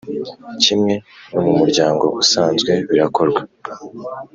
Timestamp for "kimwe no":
0.63-1.39